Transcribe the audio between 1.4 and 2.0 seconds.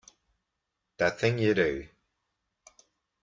Do!